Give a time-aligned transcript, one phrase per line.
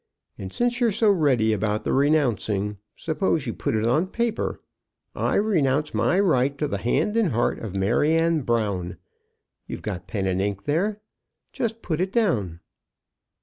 [0.35, 4.59] And since you're so ready about the renouncing, suppose you put it on paper
[5.15, 8.97] 'I renounce my right to the hand and heart of Maryanne Brown.'
[9.67, 11.01] You've got pen and ink there;
[11.53, 12.61] just put it down."